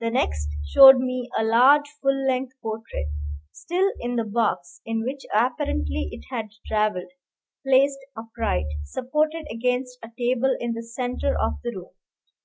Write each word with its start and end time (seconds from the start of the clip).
The 0.00 0.10
next 0.10 0.48
showed 0.64 0.98
me 0.98 1.30
a 1.38 1.44
large 1.44 1.86
full 2.02 2.26
length 2.26 2.54
portrait, 2.60 3.06
still 3.52 3.92
in 4.00 4.16
the 4.16 4.24
box 4.24 4.80
in 4.84 5.04
which 5.04 5.22
apparently 5.32 6.08
it 6.10 6.24
had 6.30 6.48
travelled, 6.66 7.12
placed 7.64 8.00
upright, 8.16 8.66
supported 8.82 9.46
against 9.48 9.98
a 10.02 10.08
table 10.18 10.56
in 10.58 10.72
the 10.72 10.82
centre 10.82 11.38
of 11.38 11.60
the 11.62 11.70
room. 11.76 11.92